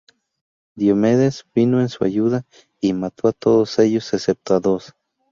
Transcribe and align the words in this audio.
Diomedes 0.73 1.45
vino 1.53 1.79
en 1.79 1.87
su 1.87 2.03
ayuda 2.03 2.47
y 2.79 2.93
mató 2.93 3.27
a 3.27 3.33
todos 3.33 3.77
ellos 3.77 4.11
excepto 4.15 4.55
a 4.55 4.59
dos. 4.59 4.95